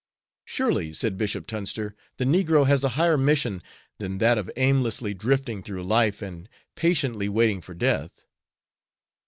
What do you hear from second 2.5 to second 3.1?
has a